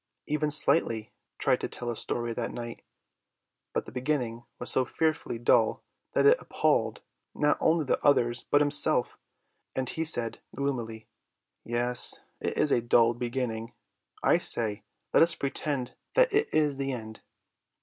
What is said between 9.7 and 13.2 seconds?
and he said gloomily: "Yes, it is a dull